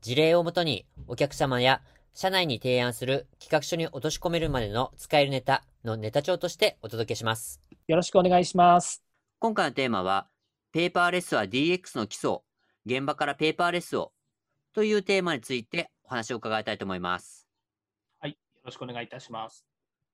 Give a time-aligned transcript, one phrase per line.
[0.00, 1.82] 事例をもとにお客様や
[2.14, 7.60] 社内に提案する企画書に落とし込めるまでの使えるネタのネタ帳としてお届けします。
[7.88, 9.02] よろしくお願いします。
[9.40, 10.28] 今回のテーマは、
[10.72, 12.38] ペーパーレスは DX の基礎、
[12.86, 14.12] 現場からペーパーレスを
[14.72, 17.48] というテーマについてお話を伺いたいと思います。
[18.20, 19.64] はい、よろしくお願いいたします。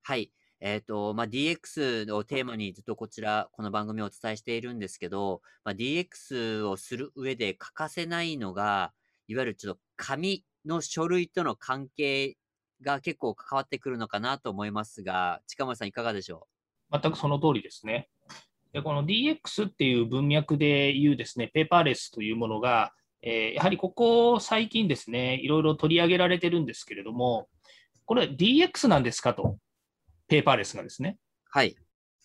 [0.02, 0.32] はい。
[0.60, 8.92] えっ、ー、と、まあ、DX をテーマにずっとこちら、この番組をお伝えしているんですけど、まあ、DX をする上で欠かせないのが、
[9.28, 12.36] いわゆるちょっと紙の書類との関係
[12.82, 16.46] が結構関わってくるのかなと思いますが、近森さんいかがでしょ
[16.92, 16.98] う？
[17.00, 18.08] 全くその通りですね。
[18.72, 27.48] でこの DX っていう文脈でいうですね、ペーパーレスというものが、えー、やはりここ最近ですね、いろいろ取り上げられてるんですけれども、
[28.04, 29.58] これ DX なんですかと
[30.28, 31.18] ペーパーレスがですね。
[31.50, 31.76] はい。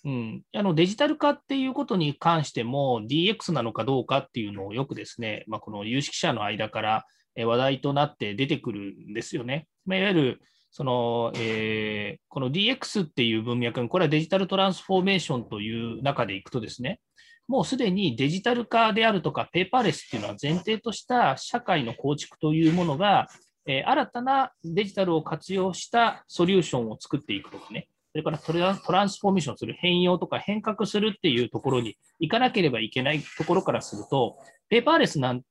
[0.05, 7.05] うん、あのデジタル化っていうことに関しても DX なのかどうかっていうのをよくですね、まあ、この有識者の間から
[7.35, 9.67] 話題となって出てくるんですよね。
[9.85, 16.99] ま、いわゆるその、えー、この DX っていう文脈これはデジタルトランスフォーメーションという中でいくとですね、
[17.47, 23.27] もうすでにデジタル化であるとかペーパーレスっていうのは前提とした社会の構築というものが、
[23.65, 28.53] えー、新たなデジタルを活用したソリューションを作っていくとかね、それからト
[28.91, 35.41] ランスフォーメーションする、変容とか変革するっていうところに行かなければいけないところからすると、ペーパーレスなん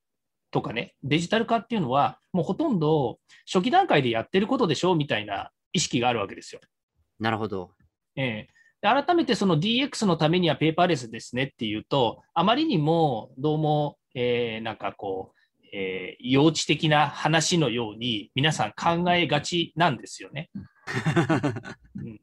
[0.51, 3.19] とかね、デジタル化っていうのは、もうほとんど
[3.51, 6.59] 初期段階でやってることでしょうみたいな意識があるわけですよ。
[7.19, 7.71] なるほど。
[8.17, 20.49] えー、改めてその DX のためにはペーパーレスですねっていうと、あまりにもどうも、えー、なんかこう、えー、幼稚的な話のように皆さん考えがちなんですよね。
[21.95, 22.19] うん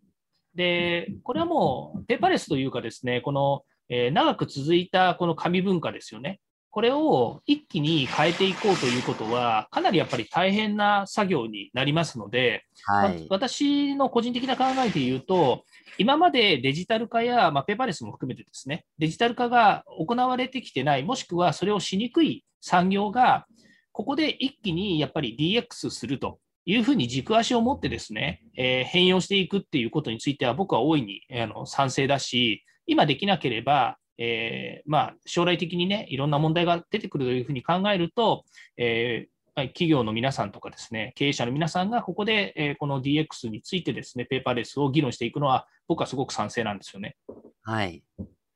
[0.57, 6.41] で、これはもうペーパーレスというかですね、この、えー、長く続いたこの紙文化ですよね。
[6.71, 15.65] これを一気に変えていこうということは、かなりやっぱり大変な作業になりますので、はい、私の個人的な考えで言うと、
[15.97, 23.47] 今までデジタル化や、まあ、ペーパーレスも含めてですね、デジタル化が行われてきてない、もしくはそれをしにくい産業が、
[23.93, 38.45] ここで一気にやっぱり DX するというふうに軸足を持ってですね、えー、変容していくっていうことについては僕は大いにあの賛成だし、今できなければ、えー、まあ、将来的にね、いろんな問題が出てくるというふうに考えると、
[38.77, 39.37] えー
[39.69, 47.17] 企業の皆さんとかですね、経営者の皆さんがここで、えー、この DX についてですね、ペーパーレスを議論していくのは、僕はすごく賛成なんですよね。
[47.63, 48.05] はい。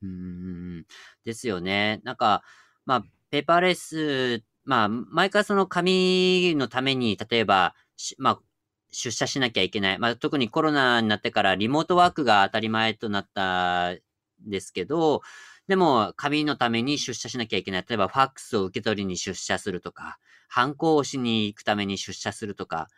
[0.03, 0.84] うん、
[1.25, 2.00] ですよね。
[2.04, 2.42] なんか、
[2.84, 7.75] まあ、ペーパーレス、まあ、毎回その紙のために、例えば、
[8.18, 8.40] まあ、
[8.92, 9.98] 出社しなきゃいけない。
[9.98, 13.98] まあ、特にコロナになってからリモートワークが当たり前となったん
[14.46, 15.22] ですけど、
[15.68, 17.84] でも、紙のために出社しなきゃいけない。
[17.88, 20.18] 例えば、ファックスを受け取りに出社するとか、
[20.48, 22.88] 反抗をしに行くために出社するとか、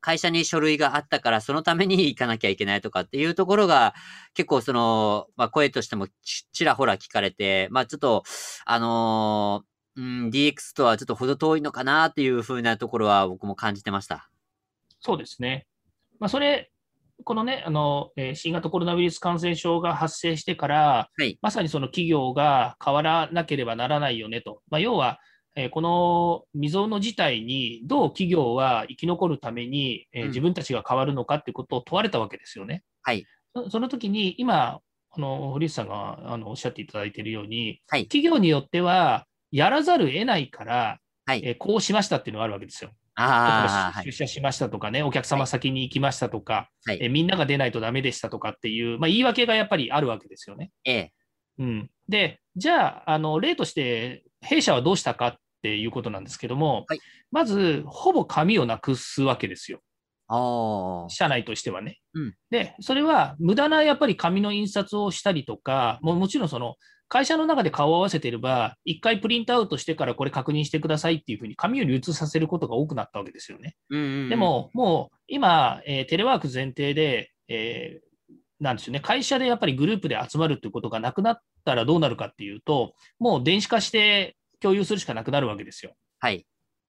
[0.00, 3.92] 会社に書類があったからそのために行かなきゃいけないとかっていうところが
[4.34, 6.06] 結構その、まあ声としても
[6.52, 8.22] ちらほら聞かれて、まあちょっと、
[8.64, 14.30] あのー、うん、DX とはちょっと程遠いのかなっていうふうなところは僕も感じてました。
[15.06, 15.66] そうですね。
[16.18, 16.70] まあ、それ、
[17.24, 24.62] このね、あの、えー、新型コロナウイルス感染症が発生してから、はい、まさにその企業が変わらなければならないよねと。
[24.68, 25.20] まあ、要は、
[25.54, 32.82] えー、この未曾有の事態にどう企業は生き残るために、えー、自分たちが変わるのかってことを問われたわけですよね。
[33.02, 33.24] はい。
[33.54, 34.80] そその時に、今、
[35.10, 42.90] あの堀内さんがあのおっしゃっていただいているように、はい、企業によっては、やらざるを得ないから、はい、えー、こうしましたっていうのがあるわけですよ。
[43.16, 50.70] あ出社しましたとかね、お客様先に行きましたとか、はい、えみんなが出ないとダメでしたとかっていう、まあ、言い訳がやっぱりあるわけですよね。
[50.84, 51.12] ええ。
[51.58, 57.00] うん、で、じゃああの、例として弊社はどうしたかっていうことなんですけども、はい、
[57.32, 59.80] まず、ほぼ紙をなくすわけですよ。
[61.08, 62.34] 社内としてはね、うん。
[62.50, 66.74] で、それは無駄なやっぱり紙の印刷をしたりとか、ももちろんその
[67.08, 73.76] 会社の中で顔を合わせていれば、一回プリントアウトしてからこれ確認してくださいっていうふうに紙を流通させることが多くなったわけですよね。
[73.90, 85.94] うんうんうん、でも、もう今、えー、テレワーク前提で、えー、なんですよね、会社でやっぱりグループで集まるっていうことがなくなったらどうなるかっていうと、もう電子化して共有するしかなくなるわけですよ。
[86.18, 86.46] はい。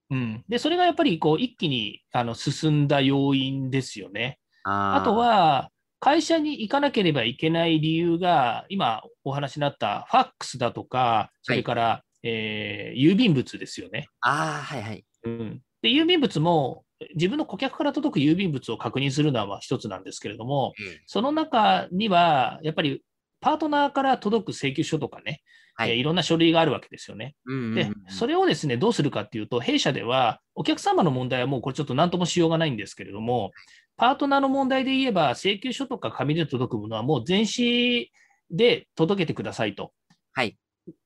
[0.09, 0.43] うん。
[0.47, 4.39] で、それがやっぱりこう一気にあの進んだ要因ですよね。
[4.63, 14.07] ああと、は、会社に行かなければいけない理由が、今お話になったファックスだとか、それから、えー郵便物ですよね。
[14.21, 15.05] ああ、はいはい。
[15.23, 16.83] うん、で郵便物も、
[17.15, 20.73] 自分の顧客から届く郵便物を確認するのは一つなんですけれども、
[21.05, 23.03] その中には、やっぱり
[23.39, 25.41] パートナーから届く請求書とかね、
[25.77, 27.35] はいえーいろんな書類があるわけですよね。
[27.45, 33.51] うんうんうんで、それをですね、どうするかっていうと、弊社では、お客様の問題はもうこれちょっと何ともしようがないんですけれども、
[33.95, 38.11] パートナーの問題で言えば、請求書とか紙で届くものはもう電子
[38.51, 39.91] で届けてくださいと。
[40.33, 40.57] はい。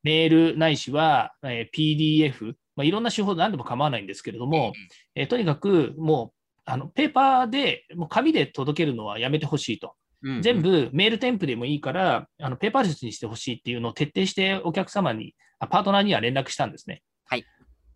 [0.04, 4.72] メールないしは、えー PDF、まあ、いろんな手法で何でも構わないんですけれども、
[5.16, 9.96] えーとにかくもう、あのペーパーで、もう紙で届けるのはやめてほしいと。
[10.24, 17.02] うんうん全部メール添付でもいいから、あのペーパーレスにしてほしいっていうのを徹底してお客様に、あパートナーには連絡したんですね。
[17.26, 17.46] はい。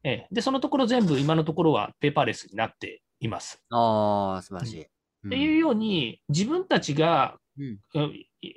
[0.03, 3.63] ええで、そのところ全部今のところはペーパーレスになっています。
[3.69, 4.81] ああ、素晴らしい。
[4.81, 8.13] っていうように、自分たちが、うんうん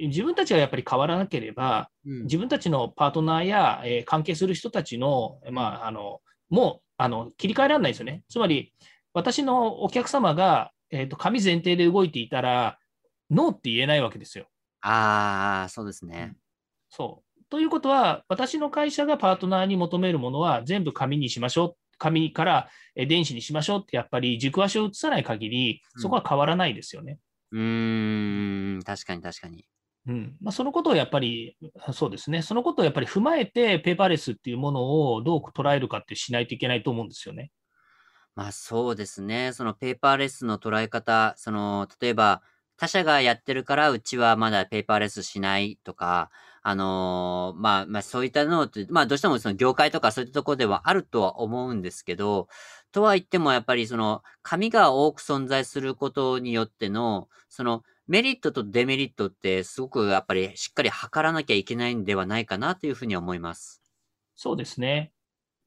[0.08, 6.20] 自分たちがやっぱり変わらなければ、うん自分たちのパートナーや、えー関係する人たちの、まあ、あの
[6.50, 8.22] もうあの切り替えられないですよね。
[8.28, 8.74] つまり、
[9.14, 12.78] 私のお客様が、えーと紙前提で動いていたら、
[13.30, 14.46] ノーって言えないわけですよ。
[14.80, 16.36] ああ、そうですね。
[16.88, 17.44] そう。
[17.50, 21.76] ということは、私の会社がパートナーに求めるものは全部紙にしましょう。
[21.98, 27.18] 紙からえー電子にしましょうって、やっぱり軸足を移さない限り、そこは変わらないですよね。
[27.50, 29.66] うーん、確かに確かに。
[30.06, 31.56] うんまあ、そのことをやっぱり、
[31.92, 37.50] そうですね、そのことをやっぱり踏まえて、ペーパーレスっていうものをどう捉えるかってしないといけないと思うんですよね。
[38.34, 39.52] まあそうですね。
[39.52, 42.42] そのペーパーレスの捉え方、その、例えば、
[42.78, 46.30] 他社がやってるから、うちはまだペーパーレスしないとか、
[46.62, 52.48] あのーまあ、まあそういったのって、まあどうしてもその業界とかそういったところではあるとは思うんですけど、
[52.92, 63.82] とは言ってもやっぱりその紙が多く存在することによっての、そのメリットとデメリットってすごくやっぱりしっかり測らなきゃいけないんではないかなというふうに思います。
[64.36, 65.12] そうですね。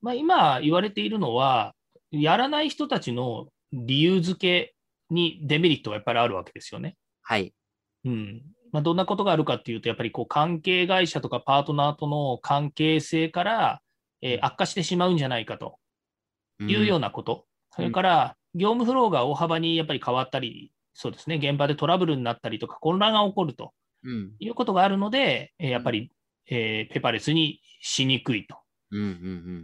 [0.01, 1.75] まあ、今言われているのは、
[2.11, 4.75] やらない人たちの理由付け
[5.09, 6.95] にデメリットがやっぱりあるわけですよね。
[7.21, 7.53] はい。
[8.05, 8.41] うん
[8.71, 13.81] まあ、どんなことがあるかっていうと、やっぱりこう関係会社とかパートナーとの関係性から、
[14.21, 15.77] えー悪化してしまうんじゃないかと
[16.61, 17.07] いうような。
[17.07, 23.73] なこと、そうんれから業務フローが大幅にやっぱり変わったり、そうですね、現場でトラブルになったりとか、混乱が起こると
[24.03, 24.31] うん。
[24.39, 26.11] いうことがあるので、えーやっぱり、
[26.47, 28.57] えーペーパーレスにしにくいと。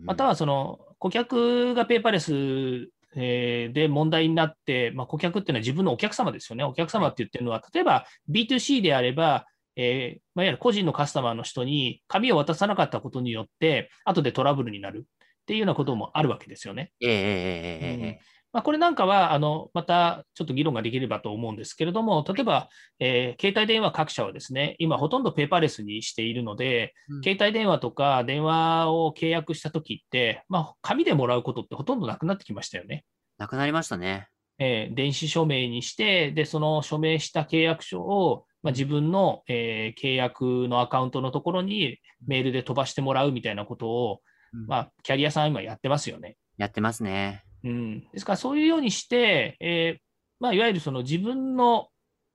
[0.06, 6.63] またはその顧客がペーパーレスえー、で問題になって、まあ、顧客っていうのは自分のお客様ですよね。
[6.63, 9.45] お客様って言ってるのは、例えば B2C であれば、
[9.75, 16.92] えー、まあ、いわゆる個人のカスタマーの人に紙を渡さなかったことによって、後でトラブルになるっていうようなこともあるわけですよね。
[17.01, 33.06] えー、うんまあ、これなんかは、あのまたちょっと議論ができればと思うんですけれども、例えば、えー携帯電話各社はですね、今ほとんどペーパーレスにしているので、うん携帯電話とか電話を契約したときって、まあ、紙でもらうことってほとんどなくなってきましたよね。
[33.38, 34.27] なくなりましたね。
[34.57, 44.21] えー電子署名にして、で、その署名した契約書を、まあ、自分の、えー契約のアカウントのところにメールで飛ばしてもらうみたいなことを、
[44.51, 46.38] うんまあ、キャリアさん今やってますよね。
[46.57, 47.44] やってますね。
[47.68, 50.02] うん、ですから、そういうようにして、えー
[50.40, 51.90] まあ、いわゆるその自分の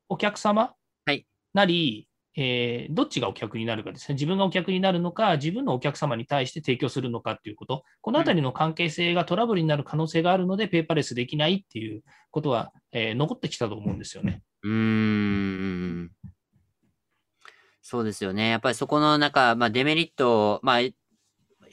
[0.08, 0.74] お客様
[1.06, 1.24] はい
[1.54, 14.42] なり、えーどっちがお客になるかですね、自分がお客になるのか、自分のお客様に対して提供するのかっていうこと、このあたりの関係性がトラブルになる可能性があるので、ペーパーレスできないっていうことは、えー残ってきたと思うんですよね。
[14.62, 16.10] うーん。
[17.82, 18.48] そうですよね。
[18.48, 20.80] やっぱりそこのなんか、まあデメリットを、まあ、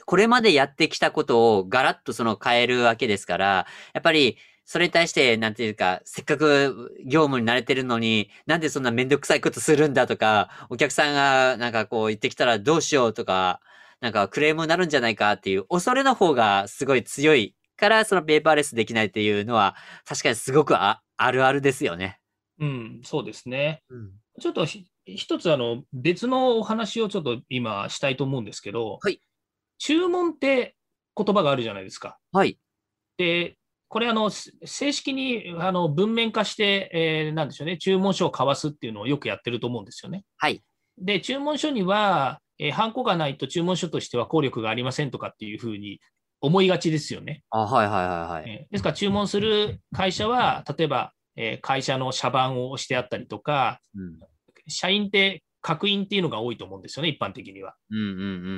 [0.10, 13.62] これまでやってきたことをガラッとその変えるわけですから、やっぱりそれに対して、なんていうか、せっかく業務に慣れてるのに、なんでそんなめんどくさいことするんだとか、お客さんがなんかこう言ってきたらどうしようとか、
[14.02, 19.76] なんかクレームになるんじゃないかっていう恐れの方がすごい強いから、そのペーパーレスできないっていうのは、
[20.08, 22.20] 確かにすごくああるあるですよね。
[22.60, 23.84] うん、そうですね。
[23.92, 24.12] うん。
[24.40, 29.22] ちょっとひ一つあの別のお話をちょっと今したいと思うんですけど、はい
[29.80, 30.76] 注文って
[31.18, 32.20] 言葉があるじゃないですか。
[32.32, 32.60] はい。
[33.18, 33.58] で、
[33.88, 40.24] これあの、す正式にあの文面化して、えーなんでしょうね、注文書を交わすっていうのをよくやってると思うんですよね。
[40.38, 40.62] はい。
[40.98, 46.00] で、注文書には、えー、ハンコがないと注文書としては効力がありませんとかっていうふうに
[46.42, 47.44] 思いがちですよね。
[47.50, 48.50] あ、はいはいはいはい。
[48.50, 54.20] えーですから、注文する会社は、例えば、えー会社の社番を押してあったりとか、うん。
[54.68, 57.76] 社員って角印っていうのが多いと思うんですよね、一般的には。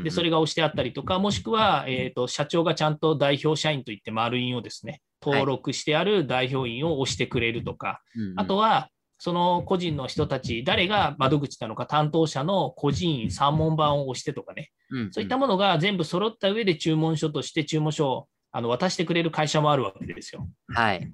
[0.04, 8.90] で、それが押してあったりとか、もしくは、えーと、社長がちゃんと代表社員といって丸印をですね、登録してある代表員を押してくれるとか、うんうんあとは、
[9.24, 20.48] その個人の人たち、誰が窓口なのか、担当者の個人員3問版を押してとかね、うんうんそういったものが全部揃った上で注文書として注文書をあの渡してくれる会社もあるわけですよ。
[20.68, 21.12] はい。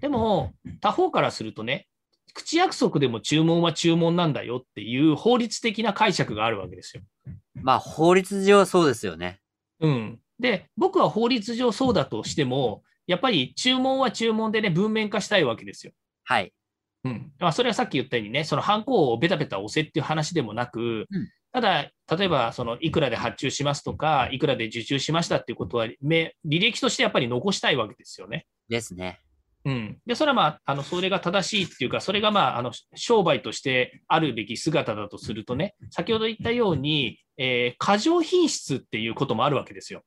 [0.00, 1.88] でも、他方からするとね、
[2.32, 7.02] 口約束でも注文は注文なんだよっていう法律的な解釈があるわけですよ。
[7.54, 9.40] まあ、法律上はそうですよね。
[9.80, 10.20] うん。
[10.38, 15.92] で、僕は法律上そうだとしても、やっぱり注文は注文でね、文面化したいわけですよ。
[16.24, 16.52] はい。
[17.04, 17.32] うん。
[17.38, 28.46] まあ、それはさっき言ったようにね、そのハンコをベタベタ押せっていう話でもなく、うんただ、例えば、その、いくらで発注しますとか、いくらで受注しましたっていうことは、め履歴としてやっぱり残したいわけですよね。
[28.68, 29.18] ですね。
[29.64, 29.98] うん。
[30.06, 40.02] で、それはまあ、あの、それが正しいっていうか、それがまあ、あの、商売としてあるべき姿だとするとね、先ほど言ったように、えー過剰品質っていうこともあるわけですよ。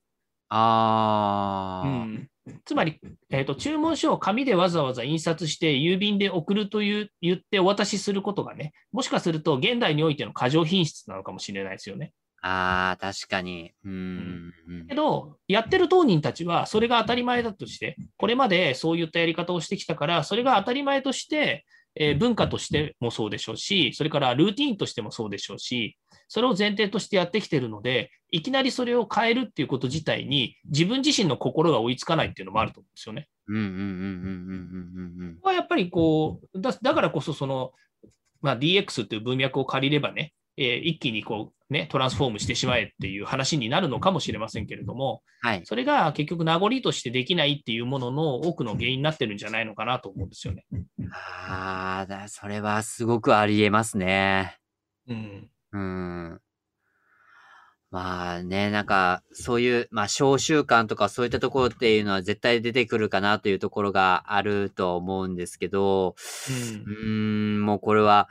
[0.49, 1.89] あー。
[1.89, 2.29] うん、
[2.65, 12.11] つまり、えーと、注文書を紙でわざわざ印刷して、郵便で送るという言ってお渡しすることがね、もしかすると現代においての過剰品質なのかもしれないですよね。
[12.45, 13.71] あー、確かに。
[13.85, 14.53] うーん。
[14.67, 25.97] うんけど、やってる当人たちは、それが当たり前だとして、これまでそういったやり方をしてきたから、それが当たり前として、えー文化としてもそうでしょうし、それからルーティーンとしてもそうでしょうし、
[26.27, 33.27] それを前提としてやってきてるので、いきなりそれを変えるっていうこと自体に、自分自身の心が追いつかないっていうのもあると思うんですよね。
[33.47, 33.83] うんうんうんうんうん
[35.19, 37.71] うんうんここはやっぱりこう、だだからこそその、
[38.41, 45.61] まあ、DX っていう文脈を借りればね、えー一気にこう、ね、トランスフォームしてしまえっていう話になるのかもしれませんけれども、はい。
[45.65, 50.65] それが結局名残としてできないっていうものの多くの原因になってるんじゃないのかなと思うんですよね。
[51.11, 54.57] あーだ、それはすごくありえますね。
[55.07, 55.49] うん。
[55.71, 56.41] うん。
[57.93, 66.15] まあね、なんか、そういう、まあ、小習慣とかそういったところっていうのは絶対出てくるかなというところがあると思うんですけど、
[66.49, 68.29] うんうーん、もうこれは、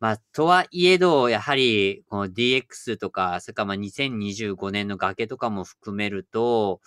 [0.00, 6.80] まあ、とはいえど、やはり、この DX とか、それからまあ2025年の崖とかも含めると、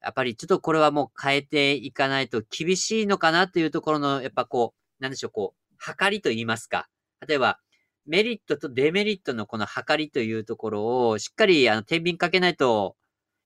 [0.00, 6.88] やっぱりちょっとこれはもう変えていかないと厳しいのかなというところの、やっぱこう、なんでしょう、こう、測りと言いますか。
[7.26, 7.58] 例えば、
[8.06, 12.96] メリットとデメリットのこの測りというところを、しっかり、あの、天秤かけないと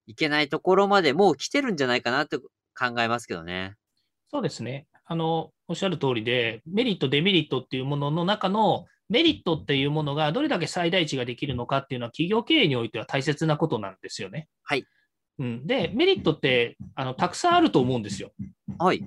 [0.07, 2.41] いけないところまでもう来てるんじゃないかなと
[2.79, 3.77] 考えますけどね。
[4.29, 4.87] そうですね。
[5.07, 14.49] あの、おっしゃる通りで、メリット、デメリットっていうものの中のメリットっていうものがどれだけ最大値ができるのかっていうのは企業経営においては大切なことなんですよね。
[14.65, 14.85] はい。
[15.39, 18.33] うん、で、メリットってあのたくさんあると思うんですよ。
[18.81, 19.05] はい。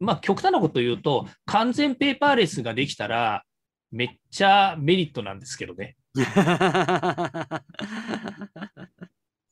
[0.00, 3.44] まあ、極端なこと言うと、完全ペーパーレスができたら、
[3.92, 5.94] めっちゃメリットなんですけどね。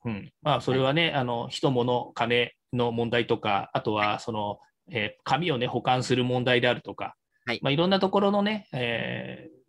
[0.04, 4.58] うん、まあ、それはね、あの人物、金の問題とか、あとはその、
[4.90, 7.14] えー紙をね、保管する問題であるとか、
[7.46, 7.56] はい。
[7.56, 9.62] いまあ、いろんなところのね、えー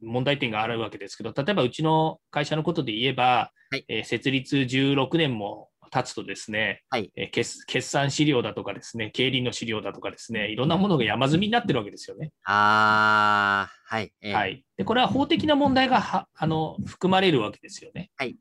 [0.00, 3.84] 問題点があるわけですけど、例えばうちの会社のことで言えば、はい。
[3.88, 7.10] えー設立16年も経つとですね、はい。
[7.16, 12.30] えー決決算資料だとかですね、経理の資料だとかですね、いろんなものが山積みになってるわけですよね。
[12.44, 14.12] あー、はい。
[14.20, 18.10] えーはい、でこれは法的な問題がはあの含まれるわけですよね。
[18.16, 18.36] はい。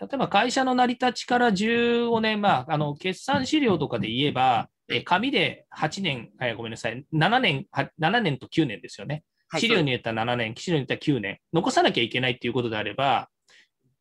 [0.00, 9.14] 例えば会社の成り立ちから15年、まあ、あの決算資料とかで言えば、え紙で8年、はい、ごめんなさい、7年は、7年と9年ですよね。
[9.48, 13.28] はい資料に言ったら7年、資料に言ったら9年、残さなきゃいけないっていうことであれば、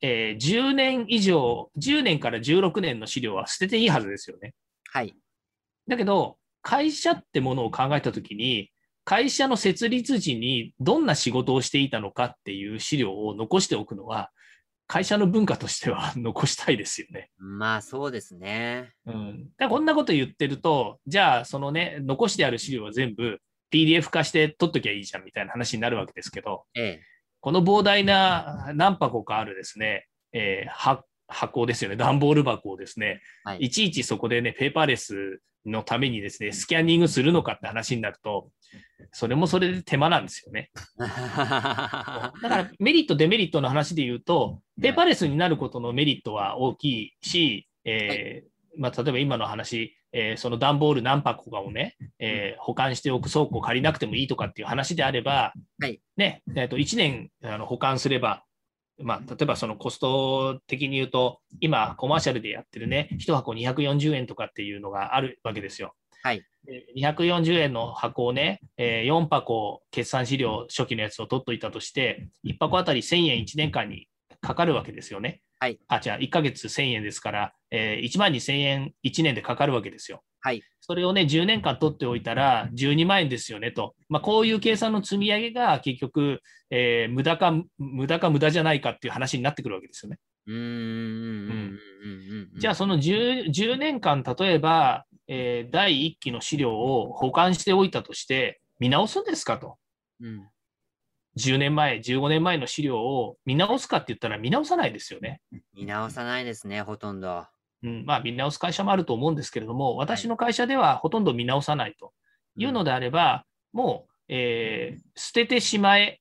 [0.02, 4.54] えー10年以上、10年から16年の資料は捨てていいはずですよね。
[4.92, 5.16] はい。
[5.88, 8.72] だけど、会社ってものを考えたときに、
[9.06, 14.30] 会社の設立時にどんな仕事をしていたのかっていう資料を残しておくのは、
[14.90, 17.30] 会社の文化としては残したいですよね。
[17.38, 18.92] まあ、そうですね。
[19.06, 23.38] うん、だこんなこと言ってると、じゃあ、そのね、残してある資料は全部
[23.72, 27.02] PDF 化して取っときゃいいじゃんみたいな話になるわけですけど、ええ。
[27.40, 33.60] この膨大な何箱かあるですね、えーは箱ですよね、段ボール箱をですね、はい。
[33.66, 38.50] いちいちそこでね、ペーパーレスのためにですね、スキャンニングするのかって話になると、
[39.12, 40.72] それもそれで手間なんですよね。
[40.98, 56.02] だからメリット、デメリットの話で言うと、ペーパーレスになることのメリットは大きいし、えーまあ、例えば今の話、えーその段ボール何箱かをね、えー保管しておく倉庫を借りなくてもいいとかっていう話であれば、はい。
[56.18, 58.44] ねえー、と1年あの保管すれば、
[59.02, 65.96] まあ、例えばそのコスト的に言うと、今、コマーシャルでやってるね、1箱240円とかっていうのがあるわけですよ。
[66.22, 66.44] はい。
[66.66, 74.08] で240円の箱をね、えー4箱決算資料初期のやつを取っといたとして、1箱あたり1000円1年間に
[74.42, 75.42] かかるわけですよね。
[75.60, 75.80] はい。
[75.88, 80.22] あ、じゃあ1ヶ月1000円ですから、えー1万2000円1年でかかるわけですよ。
[80.42, 80.64] はい。
[80.82, 83.96] それをね、10年間取っておいたら12万円ですよねと。
[84.08, 86.42] まあ、こういう計算の積み上げが結局、
[86.72, 90.18] えー無駄か、無駄か無駄じゃないかっていう話になってくるわけですよね。
[90.48, 90.58] うーん。
[90.58, 91.50] うん。
[91.52, 91.80] うん。
[92.54, 92.60] うん。
[92.60, 99.78] じゃあ、その 10, 10年間、例えば、えー第1期の資料を保管しておいたとして、見直すんですかと。
[100.22, 100.50] うん。
[101.38, 105.42] 10年前、15年前の資料を見直すかって言ったら見直さないですよね。
[105.74, 107.46] 見直さないですね、ほとんど。
[107.84, 112.14] うん、まあ、見直す会社もあると思うんですけれども、私の会社ではほとんど見直さないと
[112.58, 116.20] いうのであれば、もう、えー捨ててしまえ、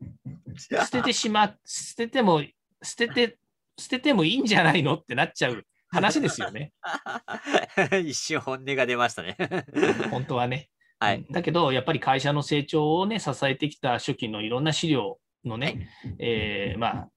[0.56, 2.42] 捨ててしま、捨てても、
[2.82, 3.38] 捨てて、
[3.78, 6.72] 捨ててもいいんじゃないのってなっちゃう話ですよね。
[8.04, 9.36] 一瞬本音が出ましたね。
[10.10, 10.68] 本当はね。
[10.98, 11.26] はいうん。
[11.32, 17.08] だけど、やっぱり会社の成長をね、支えてきた初期のいろんな資料のね、えーま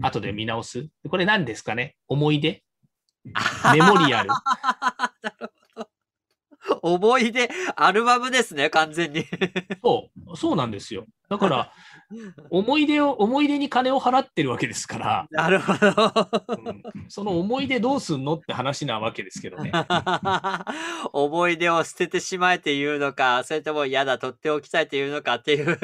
[0.00, 0.88] あ、後で見直す。
[1.08, 1.96] これ何ですかね？
[2.08, 2.62] 思い出？
[3.72, 4.30] メモリアル。
[6.82, 9.24] 思い出、アルバムですね、完全に。
[9.82, 11.06] そう、そうなんですよ。
[11.28, 11.72] だから、
[12.50, 15.90] 思い出を、思い出に金を払ってるわけですから、なるほど。
[16.48, 19.72] うんその思い出どうすんのって話なわけですけどね。
[21.12, 25.78] 思い出を捨ててしまえっていうのか、それとも嫌だ、取っておきたいっていうのかっていう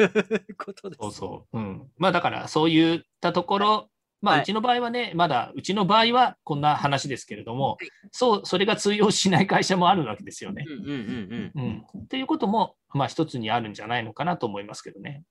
[0.56, 0.98] ことです。
[1.00, 1.58] そうそう。
[1.58, 1.90] うん。
[1.96, 3.88] まあだから、そういったところ、
[4.24, 10.64] まあ、はいうちの場合はね、まだ、うちの場合はこんな話ですけれどもはい、そう、それが通用しない会社もあるわけですよね。
[10.66, 11.84] うんうんうんうん。
[11.94, 12.02] うん。
[12.04, 15.24] っていうことも、まあ一つにあるんじゃないのかなと思いますけどね。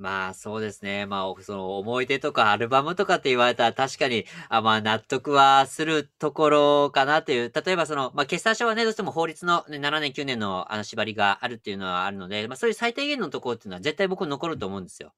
[0.00, 1.04] まあそうですね。
[1.04, 7.52] まあその思い出とかアルバムとかって言われたら確かにあまあ納得はするところかなっていう。
[7.54, 15.12] 例えばその、まあ決算書はね、どうしても法律の、ね、7年9年のあの縛りがあるっていうのはあるので、まあそういう最低限のところっていうのは絶対僕残ると思うんですよ。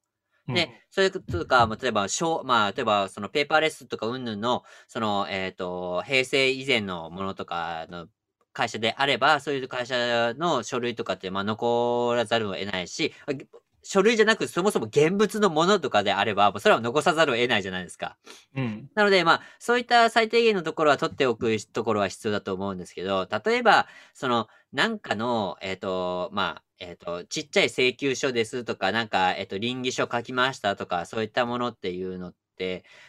[0.50, 8.08] ね、そういうことか、例えば、小まあ、例えば、そのペーパーレスとか、うんぬんの、その、えっ、と、平成以前のものとかの
[8.52, 13.14] 会社であれば、そういう会社の書類とかって、まあ、残らざるを得ないし、
[13.82, 18.16] 書類じゃなく、そもそも現物のものとかであれば、もうそれは残さざるを得ないじゃないですか。
[18.54, 18.90] うん。
[18.94, 32.36] なので、まあ、そういった最低限のところは取っておくところは必要だと思うんですけど、例えば、その、なんかの、えっ、と、まあ、えっ、と、ちっちゃい請求書ですとか、なんか、えっ、と、倫理書書きましたとか、そういったものっていうのって、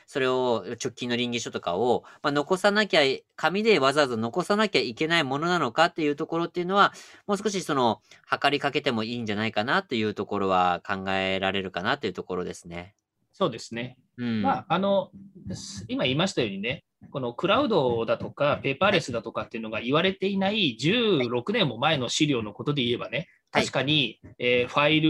[0.06, 3.02] それを、直近の倫理書とかを、まあ、残さなきゃ、
[3.36, 6.94] 紙でわざわざ残さなきゃいけないものなのかっていうところっていうのは、
[7.28, 12.96] もう少しその、測りかけてもいいんじゃないかなっていうところは考えられるかなっていうところですね。
[13.34, 13.98] そうですね。
[14.18, 14.42] うん。
[14.42, 15.12] まあ、あの、
[15.88, 25.02] 今言いましたようにね、このクラウドだとか、ペーパーレスだとかっていうのが言われていない16年も前の資料のことで言えばね、はい確かに、えーファイ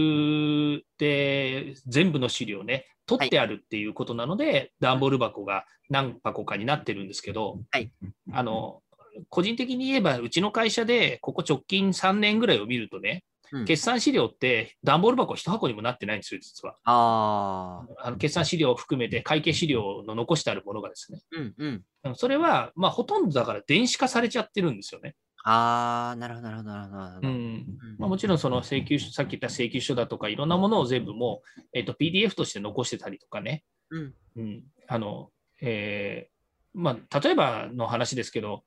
[0.76, 7.90] ルで全部の資料ね、取ってあるっていうことなので、段ボール箱が何箱かになってるんですけど、はい
[8.32, 8.80] あの
[9.28, 16.76] 個人的に言えば、うちの会社でここ直近3年ぐらいを見るとね、うん決算資料って段ボール箱1箱にもなってないんですよ、実は。
[16.84, 21.20] あの決算資料を含めて会計資料の残してあるものがですね。
[21.30, 21.82] うんうん。
[22.04, 25.14] うんそれは、まあ、ほとんどだから電子化されちゃってるんですよね。
[25.46, 27.28] ああ、なるほど、なるほど、なるほどなるほど。
[27.28, 27.66] うん
[27.98, 33.62] まあ、もちろんその請求書、さっき言った請求書だとか、いろんなものを全部もう、えっと PDF として残してたりとかね。
[33.90, 34.14] うん。
[34.36, 35.30] うんあの
[35.62, 36.34] えー
[36.74, 38.64] まあ、例えばの話ですけど、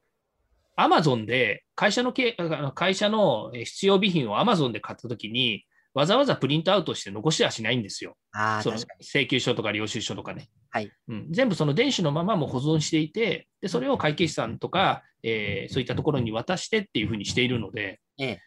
[0.75, 2.37] アマゾンで会社のけ
[2.75, 8.15] 会社のえー必要備品をアマゾンで買ったときに、わざわざプリントアウトして残しはしないんですよ。
[8.31, 8.77] ああ、その。
[9.01, 10.47] 請求書とか領収書とかね。
[10.69, 18.39] はいうん、全部その電子のままも保存していて、でそれを会計士さんとか、えーそういったところに渡してっていうふうにしているので、ええ。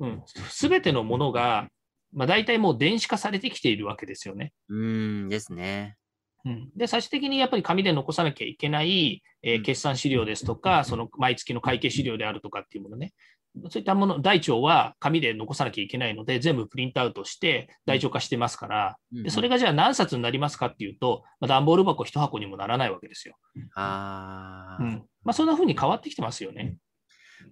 [0.00, 1.68] うん、全てのものが、
[2.12, 4.52] まあ、大体もう電子化されてきているわけですよね。
[4.68, 5.96] うーん、ですね。
[6.44, 9.62] うん、で最終的にやっぱり紙で残さなきゃいけない、えーうん。
[9.62, 13.12] 決算資料ですとか、その毎月の会計資料であるとかっていうものね、
[13.70, 23.36] そういったもの、台帳は紙で残さなきゃいけないので、全部プリントアウトして台帳化してますから、でそれが、がじゃあ何冊になりますかっていうと、まあ、段ボール箱1箱にもならないわけですよ。
[23.74, 26.76] ああ、うんまあ、そんな風に変わってきてますよね。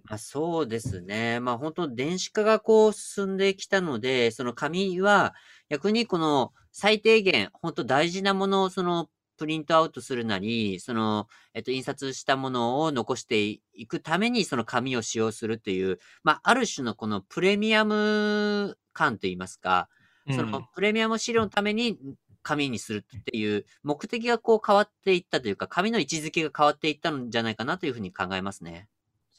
[0.03, 1.39] まあ、そうですね。
[1.39, 5.33] まあ本当電子化がこう進んできたので、その紙は
[5.69, 9.07] 逆にこの最低限、本当大事なものをその
[9.37, 21.97] プリントアウトするなり、その、えっと、印刷したものを残していくためにその紙を使用するっていう、まあある種のこのプレミアム感といいますか、うんそのプレミアム資料のために
[22.43, 28.87] 紙にするっていう目的がこう変わっていったというか、紙の位置づけが変わっていったんじゃないかなというふうに考えますね。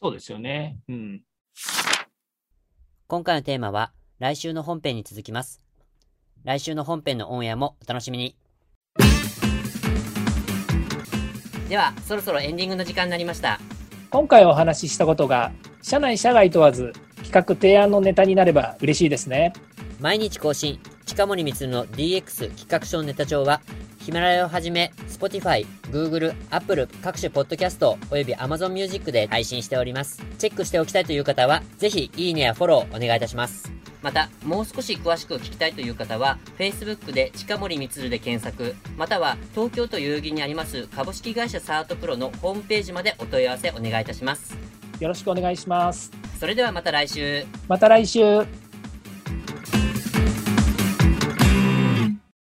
[0.00, 0.78] そうですよね。
[0.88, 1.22] うん。
[3.06, 5.60] 今回のテーマは来週の本編に続きます。
[6.42, 8.36] 来週の本編のオンエアもお楽しみに。
[11.68, 13.58] では、そろそろエンディングの時間になりました。
[14.10, 15.50] 今回お話ししたことが、
[15.82, 19.52] 社内社外問わず、企画提案のネタになれば嬉しいですね。
[19.98, 23.60] 毎日更新、近森光の DX 企画書ネタ帳は、
[23.98, 30.22] ヒマラヤをはじめ、Spotify、Google、Apple 各種ポッドキャストおよび Amazon Music で配信しております。
[30.38, 33.73] チェックしておきたいという方は、ぜひいいねやフォローお願いいたします。
[34.04, 44.58] また、もう少し詳しく聞きたいという方は、Facebook で近森光で検索、または東京都代々木にあります株式会社サートプロのホームページまでお問い合わせお願いいたします。
[45.00, 46.12] よろしくお願いします。
[46.38, 47.46] それではまた来週。
[47.66, 48.63] また来週。